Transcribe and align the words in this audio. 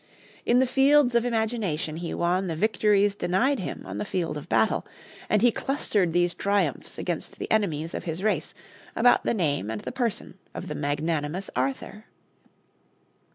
In 0.47 0.57
the 0.57 0.65
fields 0.65 1.13
of 1.13 1.25
imagination 1.25 1.97
he 1.97 2.11
won 2.11 2.47
the 2.47 2.55
victories 2.55 3.13
denied 3.13 3.59
him 3.59 3.83
on 3.85 3.99
the 3.99 4.03
field 4.03 4.35
of 4.35 4.49
battle, 4.49 4.83
and 5.29 5.43
he 5.43 5.51
clustered 5.51 6.11
these 6.11 6.33
triumphs 6.33 6.97
against 6.97 7.37
the 7.37 7.51
enemies 7.51 7.93
of 7.93 8.05
his 8.05 8.23
race 8.23 8.55
about 8.95 9.25
the 9.25 9.35
name 9.35 9.69
and 9.69 9.81
the 9.81 9.91
person 9.91 10.39
of 10.55 10.67
the 10.69 10.73
magnanimous 10.73 11.51
Arthur. 11.55 12.05